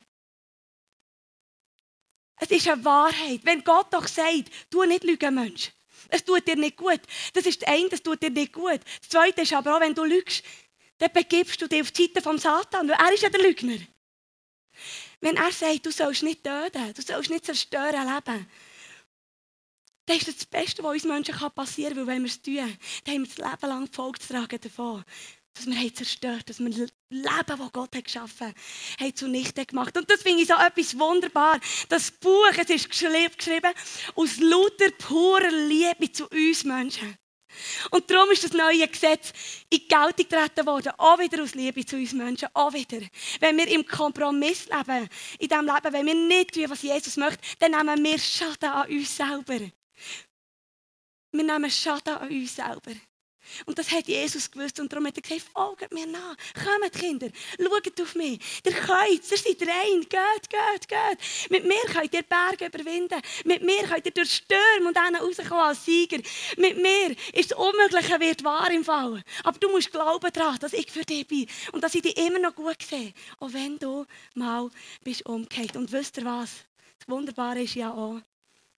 [2.39, 3.39] Es ist eine Wahrheit.
[3.41, 5.71] Wenn Gott doch sagt, du nicht lügen, Mensch.
[6.09, 7.01] Es tut dir nicht gut.
[7.33, 8.81] Das ist das eine, das tut dir nicht gut.
[8.99, 10.43] Das zweite ist aber auch, wenn du lügst,
[10.97, 13.79] dann begibst du dich auf die Seite vom Satan, weil er ist ja der Lügner.
[15.21, 18.47] Wenn er sagt, du sollst nicht töten, du sollst nicht zerstören Leben,
[20.05, 22.77] dann ist das das Beste, was uns Menschen passieren kann, weil wenn wir es tun,
[23.05, 25.03] dann haben wir das Leben lang Folge zu tragen davon.
[25.53, 28.53] Dass wir haben zerstört, dass wir das Leben, das Gott hat geschaffen
[28.99, 29.95] hat, zunichte gemacht.
[29.95, 31.59] Und das finde ich so etwas wunderbar.
[31.89, 33.71] Das Buch, es ist geschrieben
[34.15, 37.17] aus lauter purer Liebe zu uns Menschen.
[37.91, 39.33] Und darum ist das neue Gesetz
[39.69, 40.93] in Geltung getreten worden.
[40.97, 42.49] Auch wieder aus Liebe zu uns Menschen.
[42.53, 42.99] Auch wieder.
[43.39, 47.39] Wenn wir im Kompromiss leben, in diesem Leben, wenn wir nicht tun, was Jesus möchte,
[47.59, 49.59] dann nehmen wir Schaden an uns selber.
[51.31, 52.91] Wir nehmen Schaden an uns selber.
[53.65, 57.27] Und das hat Jesus gewusst und darum hat er gesagt, folgt mir nach, kommt Kinder,
[57.57, 61.51] schaut auf mich, ihr könnt, ihr seid rein, geht, geht, geht.
[61.51, 65.63] Mit mir könnt ihr Berge überwinden, mit mir könnt ihr durch Stürme und dann rauskommen
[65.63, 66.19] als Sieger.
[66.57, 69.23] Mit mir ist das Unmögliche wird wahr im Fall.
[69.43, 72.39] Aber du musst glauben daran, dass ich für dich bin und dass ich dich immer
[72.39, 74.69] noch gut sehe, auch wenn du mal
[75.03, 75.75] bist umgekehrt.
[75.75, 76.49] Und wisst ihr was?
[76.99, 78.21] Das Wunderbare ist ja auch,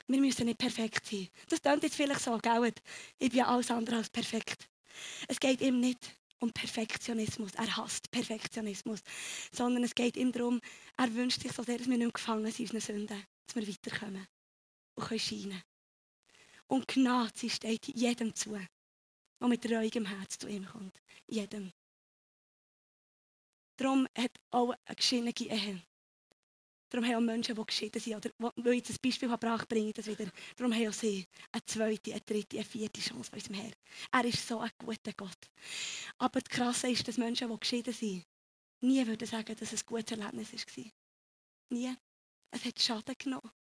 [0.07, 1.29] wir müssen nicht perfekt sein.
[1.49, 2.73] Das klingt jetzt vielleicht so, gell?
[3.19, 4.69] Ich bin ja alles andere als perfekt.
[5.27, 7.53] Es geht ihm nicht um Perfektionismus.
[7.55, 9.01] Er hasst Perfektionismus.
[9.51, 10.61] Sondern es geht ihm darum,
[10.97, 13.23] er wünscht sich so sehr, dass wir nicht gefangen sind in unseren Sünden.
[13.47, 14.27] Dass wir weiterkommen
[14.95, 15.63] und können scheinen.
[16.67, 18.57] Und Gnade, steht jedem zu,
[19.39, 20.99] der mit ruhigem Herz zu ihm kommt.
[21.27, 21.71] Jedem.
[23.77, 25.81] Darum hat auch eine geschiedene Ehe
[26.95, 29.95] Darum haben auch Menschen, die geschieden sind, oder wo ich das Beispiel gebracht bringe ich
[29.95, 30.31] das wieder.
[30.55, 33.73] Darum haben auch sie eine zweite, eine dritte, eine vierte Chance bei unserem Herrn.
[34.13, 35.37] Er ist so ein guter Gott.
[36.19, 38.23] Aber das Krasse ist, dass Menschen, die geschieden sind,
[38.79, 40.91] nie würden sagen, dass es ein gutes Erlebnis war.
[41.69, 41.93] Nie.
[42.51, 43.51] Es hat Schaden genommen.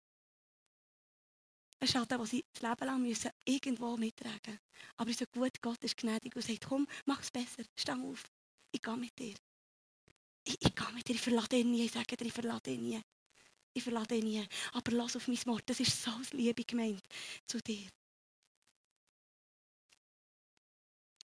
[1.81, 4.59] Ein Schaden, den sie das Leben lang müssen irgendwo mittragen müssen.
[4.95, 8.23] Aber unser guter Gott ist gnädig und sagt, komm, mach es besser, steh auf,
[8.71, 9.35] ich gehe mit dir.
[10.45, 12.79] Ich, ich gehe mit dir, ich verlasse dich nie, ich sage dir, ich verlasse dich
[12.79, 13.01] nie
[13.75, 14.47] ich verlasse dich nie.
[14.73, 17.03] Aber lass auf mein Wort, das ist so Liebe gemeint
[17.45, 17.87] zu dir.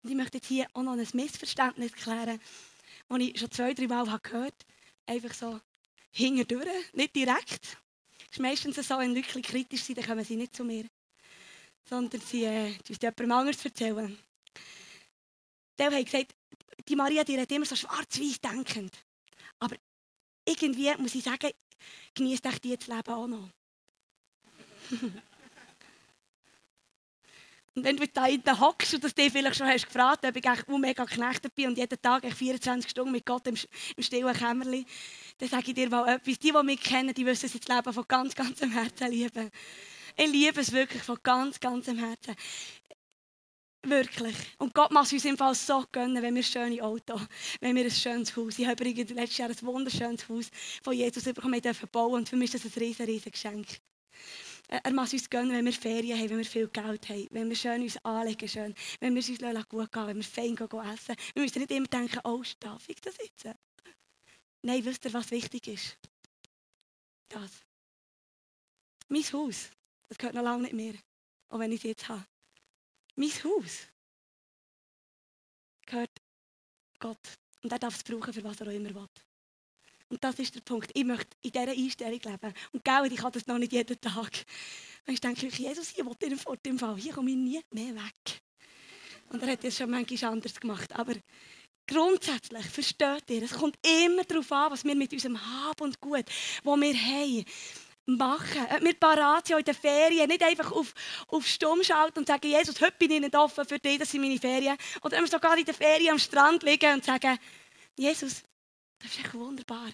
[0.01, 2.39] Und ich möchte jetzt hier auch noch ein Missverständnis klären,
[3.10, 4.53] das ich schon zwei, drei Mal gehört habe.
[5.07, 5.60] Einfach so
[6.12, 7.77] hinterdurch, nicht direkt.
[8.19, 10.86] Es ist meistens so, wenn Leute kritisch sind, dann kommen sie nicht zu mir.
[11.83, 14.17] Sondern sie äh, uns jemandem anderes erzählen.
[15.77, 16.36] Die haben gesagt,
[16.88, 18.93] die Maria die hat immer so schwarz-weiß denkend.
[19.60, 19.75] Aber
[20.45, 21.51] irgendwie muss ich sagen,
[22.16, 23.50] genießt euch die das Leben auch noch.
[27.78, 30.44] Und wenn du da hinten hockst und das dir vielleicht schon hast gefragt, ob ich
[30.44, 34.84] echt mega geknechtet bin und jeden Tag 24 Stunden mit Gott im, stillen Kämmerlein,
[35.38, 36.40] dann sage ich dir mal etwas.
[36.40, 39.52] Die, die mich kennen, die wissen, dass ich das Leben von ganz, ganzem Herzen liebe.
[40.16, 42.36] Ich liebe es wirklich von ganz, ganzem Herzen.
[43.88, 44.36] Wirklich.
[44.58, 47.21] Und Gott macht uns im Fall so gönnen, wenn wir ein schönes Auto,
[47.62, 48.60] wenn wir ein schönes Haus.
[48.60, 50.50] Ich habe übrigens letztes Jahr ein wunderschönes Haus
[50.84, 51.62] von Jesus bekommen
[51.93, 53.80] bauen und für mich ist das ein riesen, riesen Geschenk.
[54.67, 57.56] Er muss uns gönnen, wenn wir Ferien haben, wenn wir viel Geld haben, wenn wir
[57.56, 61.15] schön uns anlegen, schön, wenn wir es uns gut gehen, wenn wir fein gehen, essen.
[61.34, 63.58] Wir müssen nicht immer denken, oh, darf ich das jetzt?
[64.63, 65.97] Nein, wisst ihr, was wichtig ist?
[67.30, 67.52] Das.
[69.08, 69.69] Mein Haus,
[70.10, 70.95] das gehört noch lange nicht mehr,
[71.47, 72.26] auch wenn ich es jetzt habe.
[73.17, 73.88] Mein Haus
[75.88, 76.12] gehört
[76.99, 77.17] Gott.
[77.63, 79.08] Und er darf es brauchen, für was er auch immer will.
[80.10, 80.91] Und das ist der Punkt.
[80.93, 82.53] Ich möchte in dieser Einstellung leben.
[82.71, 84.45] Und gell, ich kann das noch nicht jeden Tag.
[85.06, 86.95] Und ich denke, Jesus, hier will dir fort im Fall.
[86.97, 88.41] Hier komme ich nie mehr weg.
[89.30, 90.93] Und er hat das schon manchmal anders gemacht.
[90.93, 91.15] Aber
[91.88, 96.25] grundsätzlich, versteht ihr, es kommt immer darauf an, was wir mit unserem Hab und Gut,
[96.63, 97.45] wo wir haben,
[98.08, 98.65] machen.
[98.72, 100.93] Ob wir parat sind in den Ferien, nicht einfach auf,
[101.28, 104.22] auf Stumm schalten und sagen, Jesus, heute bin ich nicht offen für dich, das sind
[104.22, 104.78] meine Ferien.
[105.02, 107.38] Oder wenn wir sogar in den Ferien am Strand liegen und sagen,
[107.96, 108.43] Jesus,
[109.00, 109.89] das ist echt wunderbar.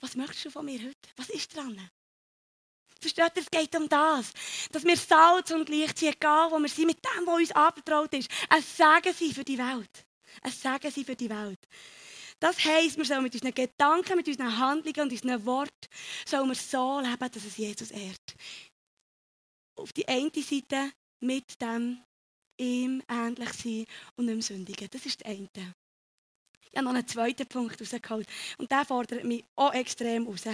[0.00, 1.08] Was möchtest du von mir heute?
[1.16, 1.90] Was ist dran?
[3.00, 4.32] Versteht ihr, es geht um das.
[4.72, 8.12] Dass wir Salz und Licht sind, egal wo wir sind, mit dem, was uns anvertraut
[8.14, 8.30] ist.
[8.48, 10.06] Ein Segen sein für die Welt.
[10.42, 11.58] Ein Segen sein für die Welt.
[12.40, 15.88] Das heisst, wir sollen mit unseren Gedanken, mit unseren Handlungen und unseren Worten
[16.26, 18.34] sollen wir so leben, dass es Jesus ehrt.
[19.76, 22.02] Auf die eine Seite mit dem
[22.56, 24.88] ihm ähnlich sein und nicht sündigen.
[24.90, 25.74] Das ist das eine.
[26.70, 28.28] Ich habe noch einen zweiten Punkt rausgeholt.
[28.58, 30.44] Und der fordert mich auch extrem raus.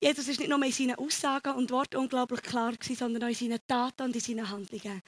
[0.00, 3.60] Jesus ist nicht nur in seinen Aussagen und Worten unglaublich klar, sondern auch in seinen
[3.66, 5.02] Taten und in seinen Handlungen.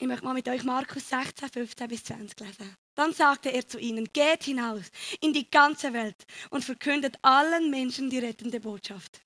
[0.00, 2.76] Ich möchte mal mit euch Markus 16, 15 bis 20 lesen.
[2.94, 8.08] Dann sagte er zu ihnen, geht hinaus in die ganze Welt und verkündet allen Menschen
[8.08, 9.20] die rettende Botschaft.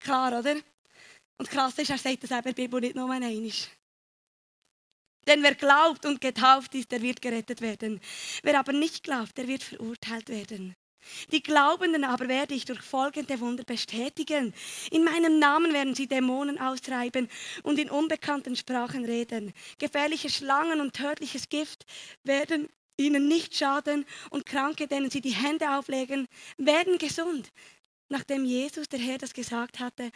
[0.00, 0.56] Klar, oder?
[1.38, 3.52] Und krass ist, er sagt das eben Bibel nicht nur einmal.
[5.28, 8.00] Denn wer glaubt und getauft ist, der wird gerettet werden.
[8.42, 10.74] Wer aber nicht glaubt, der wird verurteilt werden.
[11.32, 14.54] Die Glaubenden aber werde ich durch folgende Wunder bestätigen.
[14.90, 17.28] In meinem Namen werden sie Dämonen austreiben
[17.62, 19.52] und in unbekannten Sprachen reden.
[19.78, 21.86] Gefährliche Schlangen und tödliches Gift
[22.24, 27.52] werden ihnen nicht schaden und Kranke, denen sie die Hände auflegen, werden gesund.
[28.08, 30.10] Nachdem Jesus, der Herr, das gesagt hatte,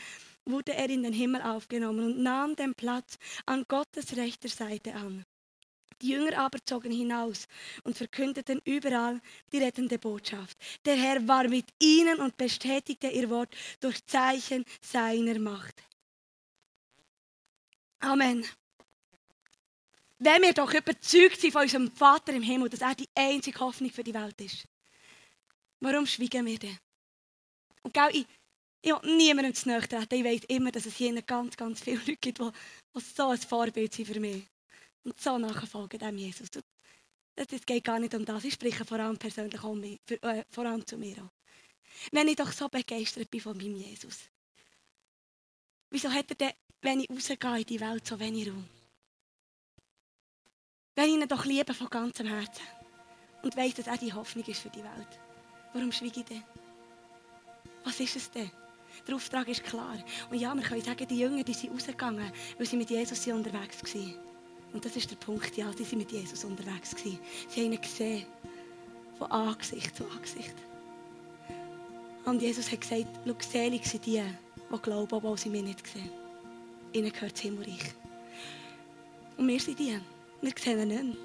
[0.44, 5.24] wurde er in den Himmel aufgenommen und nahm den Platz an Gottes rechter Seite an.
[6.00, 7.46] Die Jünger aber zogen hinaus
[7.84, 9.20] und verkündeten überall
[9.52, 10.56] die rettende Botschaft.
[10.84, 15.82] Der Herr war mit ihnen und bestätigte ihr Wort durch Zeichen seiner Macht.
[18.00, 18.46] Amen.
[20.18, 23.90] Wenn wir doch überzeugt sind von unserem Vater im Himmel, dass er die einzige Hoffnung
[23.90, 24.64] für die Welt ist,
[25.80, 26.78] warum schweigen wir denn?
[27.82, 28.26] Und gell, ich,
[28.82, 30.14] ich will niemandem zu nahe treten.
[30.14, 32.50] Ich weiß immer, dass es hier ganz, ganz viele Leute gibt, die,
[32.96, 34.46] die so ein Vorbild sind für mich.
[35.04, 36.48] Und so nachfolgen dem Jesus.
[37.34, 38.44] Es geht gar nicht um das.
[38.44, 41.30] Ich spreche vor allem persönlich um mich, für, äh, vor allem zu mir auch.
[42.12, 44.18] Wenn ich doch so begeistert bin von meinem Jesus,
[45.90, 48.68] wieso hat er denn, wenn ich rausgehe in die Welt, so wenig Raum?
[50.94, 52.62] Wenn ich ihn doch liebe von ganzem Herzen
[53.42, 55.20] und weiss, dass er die Hoffnung ist für die Welt,
[55.72, 56.44] warum schweige ich denn?
[57.84, 58.50] Was ist es denn?
[59.06, 59.96] Der Auftrag ist klar.
[60.30, 63.82] Und ja, wir können sagen, die Jünger die sind rausgegangen, weil sie mit Jesus unterwegs
[63.82, 64.29] waren.
[64.72, 67.18] Und das ist der Punkt, ja, sie sind mit Jesus unterwegs gewesen.
[67.48, 68.26] Sie haben ihn gesehen,
[69.18, 70.54] von Angesicht zu Angesicht.
[72.24, 76.10] Und Jesus hat gesagt, schau, selig sind die, die glauben, obwohl sie mich nicht sehen.
[76.92, 77.94] Ihnen gehört das Himmelreich.
[79.36, 79.98] Und wir sind die,
[80.40, 81.16] wir sehen ihn nicht mehr.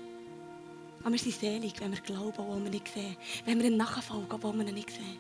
[1.01, 3.15] Aber wir sind selig, wenn wir glauben, obwohl wir nicht sehen.
[3.45, 5.17] Wenn wir ihm nachfolgen, obwohl wir ihn nicht sehen.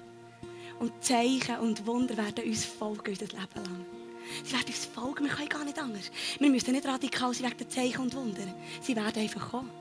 [0.79, 3.85] Und Zeichen und Wunder werden uns folgen, unser Leben lang.
[4.43, 6.11] Sie werden uns folgen, wir können gar nicht anders.
[6.39, 8.43] Wir müssen nicht radikal sein wegen der Zeichen und Wunder.
[8.81, 9.71] Sie werden einfach kommen.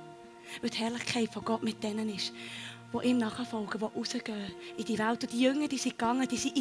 [0.60, 2.32] Weil die Herrlichkeit von Gott mit denen ist,
[3.02, 5.22] die ihm nachfolgen, die rausgehen in die Welt.
[5.22, 6.56] Und die Jünger, die sind gegangen, die sind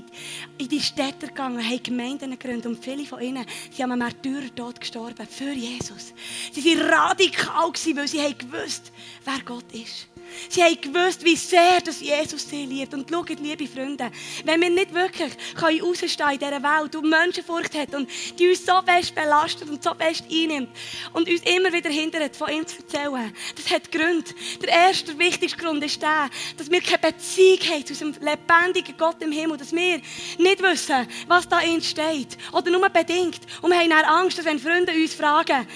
[0.58, 3.46] in, die Städte gegangen, haben Gemeinden gegründet und viele von ihnen
[3.80, 6.14] haben am Märtyrertod gestorben für Jesus.
[6.52, 8.92] Sie waren radikal, weil sie haben gewusst,
[9.26, 10.08] wer Gott ist.
[10.50, 12.94] Sie haben gewusst, wie sehr dass Jesus sie liebt.
[12.94, 14.12] Und schaut, liebe Freunde,
[14.46, 18.82] wenn wir nicht wirklich rausstehen in dieser Welt und Menschenfurcht hat und die uns so
[18.86, 20.70] fest belastet und so fest einnimmt
[21.14, 24.32] und uns immer wieder hindert, von ihm zu erzählen, das hat Gründe.
[24.62, 28.98] Der erste, wichtigste Grund ist der, geben, dass wir keine Beziehung haben zu unserem lebendigen
[28.98, 30.02] Gott im Himmel, dass wir
[30.38, 32.38] nicht wissen, was da entsteht.
[32.52, 33.42] Oder nur bedingt.
[33.62, 35.68] Und wir haben dann Angst, dass wenn Freunde uns fragen,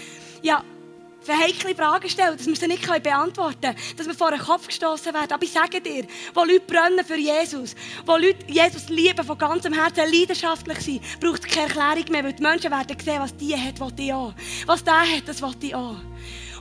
[0.41, 0.63] ja,
[1.27, 4.67] für heikle Fragen stellen, dass wir sie nicht beantworten können, dass wir vor den Kopf
[4.67, 5.33] gestoßen werden.
[5.33, 9.73] Aber ich sage dir, wo Leute brennen für Jesus, wo Leute Jesus lieben, von ganzem
[9.73, 13.55] Herzen leidenschaftlich sind, braucht es keine Erklärung mehr, weil die Menschen werden sehen, was die
[13.55, 14.33] hat, was die auch.
[14.65, 15.97] Was der hat, das will ich auch.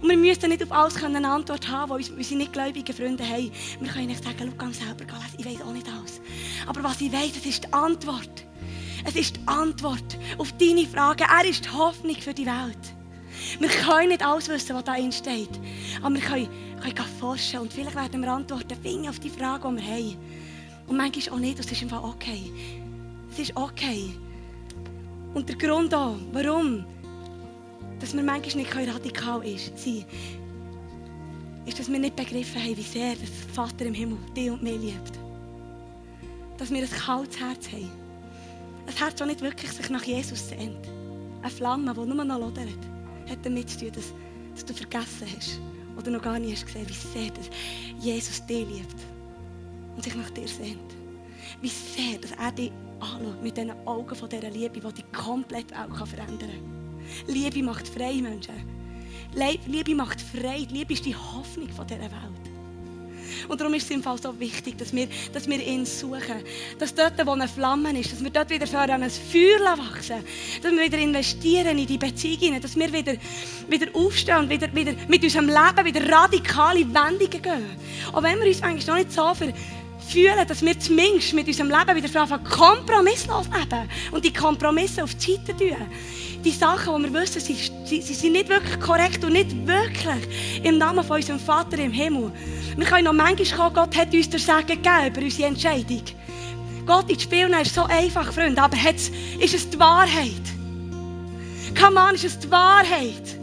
[0.02, 3.50] Und wir müssen nicht auf alles eine Antwort haben, die unsere nicht gläubigen Freunde haben.
[3.80, 6.20] Wir können nicht sagen, schau, selber lesen, ich weiß auch nicht alles.
[6.66, 8.44] Aber was ich weiß, das ist die Antwort.
[9.04, 11.26] Es ist die Antwort auf deine Fragen.
[11.30, 12.96] Er ist die Hoffnung für die Welt.
[13.60, 15.50] Wir können nicht alles wissen, was da steht.
[16.02, 16.48] Aber wir können,
[16.80, 20.16] können forschen und vielleicht werden wir Antworten finden auf die Frage, die wir haben.
[20.86, 22.52] Und manchmal auch nicht, das ist einfach okay.
[23.30, 24.10] Es ist okay.
[25.34, 26.84] Und der Grund auch, warum
[28.00, 30.04] dass wir manchmal nicht radikal sein
[31.66, 34.78] ist, dass wir nicht begriffen haben, wie sehr der Vater im Himmel dich und mich
[34.80, 35.12] liebt.
[36.58, 37.90] Dass wir ein kaltes Herz haben.
[38.86, 40.86] Ein Herz, das nicht wirklich sich nach Jesus sehnt.
[41.42, 42.68] Eine Flamme, die nur noch lodert
[43.28, 44.14] hat damit zu tun, dass,
[44.54, 45.60] dass du vergessen hast
[45.98, 47.50] oder noch gar nicht hast gesehen, wie sehr dass
[47.98, 48.96] Jesus dich liebt
[49.96, 50.94] und sich nach dir sehnt.
[51.60, 55.72] Wie sehr, dass er dich anschaut mit diesen Augen von dieser Liebe, die dich komplett
[55.74, 56.85] auch verändern kann.
[57.26, 58.54] Liebe macht frei, Menschen.
[59.66, 60.66] Liebe macht frei.
[60.70, 62.56] Liebe ist die Hoffnung dieser Welt.
[63.48, 66.42] Und darum ist es im Fall so wichtig, dass wir, dass wir ihn suchen.
[66.78, 70.24] Dass dort, wo eine Flamme ist, dass wir dort wieder an ein Feuer wachsen.
[70.62, 72.60] Dass wir wieder investieren in die Beziehungen.
[72.60, 73.14] Dass wir wieder,
[73.68, 77.66] wieder aufstehen und wieder, wieder mit unserem Leben wieder radikale Wendungen gehen.
[78.12, 81.96] Auch wenn wir uns eigentlich noch nicht so fühlen, dass wir zumindest mit unserem Leben
[81.96, 85.76] wieder anfangen, kompromisslos leben und die Kompromisse auf die Seite tun
[86.46, 90.62] die Sachen, die wir wissen, sie, sie, sie sind nicht wirklich korrekt und nicht wirklich
[90.62, 92.30] im Namen von unserem Vater im Himmel.
[92.76, 96.02] Wir können noch manchmal kommen, Gott hat uns der Sagen gegeben über unsere Entscheidung.
[96.86, 100.42] Gott ins Spiel nehmen ist so einfach, Freunde, aber ist es die Wahrheit?
[101.76, 103.38] Come on, ist es die Wahrheit?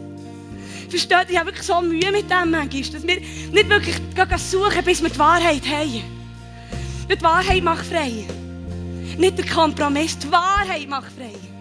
[0.88, 3.96] Versteht Ich habe wirklich so Mühe mit dem manchmal, dass wir nicht wirklich
[4.38, 6.02] suchen, bis wir die Wahrheit haben.
[7.10, 8.24] Die Wahrheit macht frei.
[9.18, 11.53] Nicht der Kompromiss, die Wahrheit macht frei.